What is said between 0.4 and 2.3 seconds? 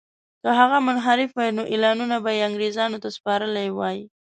که هغه منحرف وای نو اعلانونه